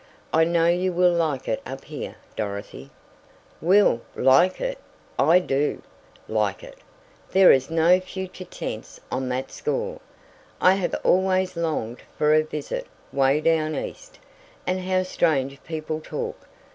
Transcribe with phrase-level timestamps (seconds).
[0.33, 2.89] I know you will like it up here, Dorothy."
[3.61, 4.79] "Will like it!
[5.19, 5.83] I do
[6.27, 6.79] like it!
[7.31, 9.99] There is no future tense on that score.
[10.59, 14.17] I have always longed for a visit 'way down east.'
[14.65, 16.47] And how strange people talk!